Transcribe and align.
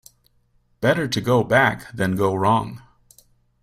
Better 0.79 1.07
to 1.07 1.21
go 1.21 1.43
back 1.43 1.93
than 1.93 2.15
go 2.15 2.33
wrong. 2.33 2.81